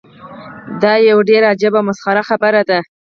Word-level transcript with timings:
دا 0.81 0.93
یوه 1.09 1.21
ډیره 1.29 1.45
عجیبه 1.53 1.77
او 1.81 1.87
مسخره 1.89 2.21
خبره 2.29 2.61
ده. 2.69 2.79